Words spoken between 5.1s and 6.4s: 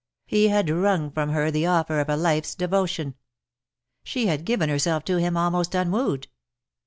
him almost unwooed.